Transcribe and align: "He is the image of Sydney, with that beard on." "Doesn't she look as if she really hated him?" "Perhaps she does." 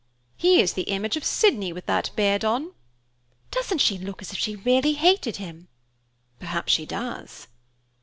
"He 0.35 0.61
is 0.61 0.73
the 0.73 0.89
image 0.89 1.15
of 1.15 1.23
Sydney, 1.23 1.71
with 1.71 1.85
that 1.85 2.09
beard 2.15 2.43
on." 2.43 2.73
"Doesn't 3.51 3.77
she 3.81 3.99
look 3.99 4.23
as 4.23 4.33
if 4.33 4.39
she 4.39 4.55
really 4.55 4.93
hated 4.93 5.35
him?" 5.35 5.67
"Perhaps 6.39 6.73
she 6.73 6.87
does." 6.87 7.47